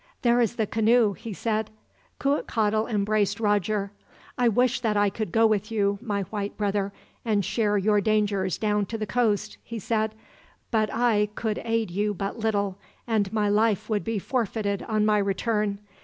[0.23, 1.69] "There is the canoe," he said.
[2.19, 3.91] Cuitcatl embraced Roger.
[4.35, 6.91] "I wish that I could go with you, my white brother,
[7.23, 10.15] and share your dangers down to the coast," he said;
[10.71, 15.19] "but I could aid you but little, and my life would be forfeited on my
[15.19, 15.77] return.